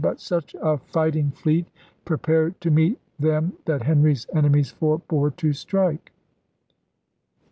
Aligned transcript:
But 0.01 0.19
such 0.19 0.55
a 0.59 0.79
fighting 0.79 1.29
fleet 1.29 1.67
prepared 2.05 2.59
to 2.61 2.71
meet 2.71 2.99
them 3.19 3.53
that 3.65 3.83
Henry's 3.83 4.25
enemies 4.33 4.71
forbore 4.71 5.29
to 5.37 5.53
strike. 5.53 6.11